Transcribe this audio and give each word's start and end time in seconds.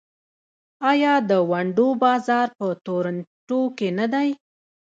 آیا 0.91 1.13
د 1.29 1.31
ونډو 1.49 1.87
بازار 2.03 2.47
په 2.59 2.67
تورنټو 2.85 3.61
کې 3.77 3.89
نه 3.99 4.05
دی؟ 4.13 4.29